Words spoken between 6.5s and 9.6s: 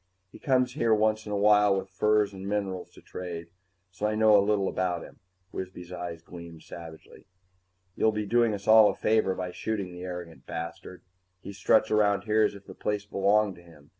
savagely. "You'll be doing us all a favor by